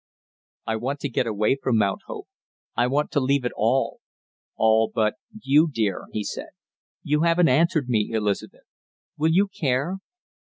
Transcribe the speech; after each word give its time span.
"I 0.65 0.77
want 0.77 0.99
to 1.01 1.09
get 1.09 1.27
away 1.27 1.57
from 1.61 1.77
Mount 1.77 2.01
Hope. 2.07 2.27
I 2.75 2.87
want 2.87 3.11
to 3.11 3.19
leave 3.19 3.45
it 3.45 3.51
all, 3.55 3.99
all 4.55 4.89
but 4.91 5.17
you, 5.43 5.69
dear!" 5.71 6.05
he 6.11 6.23
said. 6.23 6.49
"You 7.03 7.21
haven't 7.21 7.49
answered 7.49 7.87
me, 7.87 8.09
Elizabeth; 8.11 8.65
will 9.19 9.29
you 9.29 9.47
care?" 9.47 9.97